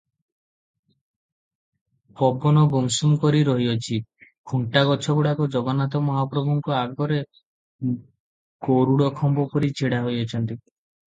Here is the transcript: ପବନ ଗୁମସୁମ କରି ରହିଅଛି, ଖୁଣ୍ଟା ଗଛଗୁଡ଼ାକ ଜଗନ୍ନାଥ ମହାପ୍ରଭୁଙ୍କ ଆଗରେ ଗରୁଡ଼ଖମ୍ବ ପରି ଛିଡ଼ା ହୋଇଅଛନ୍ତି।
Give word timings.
ପବନ 2.21 2.63
ଗୁମସୁମ 2.71 3.19
କରି 3.25 3.41
ରହିଅଛି, 3.49 3.99
ଖୁଣ୍ଟା 4.53 4.83
ଗଛଗୁଡ଼ାକ 4.93 5.47
ଜଗନ୍ନାଥ 5.57 6.01
ମହାପ୍ରଭୁଙ୍କ 6.07 6.75
ଆଗରେ 6.79 7.21
ଗରୁଡ଼ଖମ୍ବ 8.71 9.49
ପରି 9.55 9.71
ଛିଡ଼ା 9.83 10.01
ହୋଇଅଛନ୍ତି। 10.09 10.61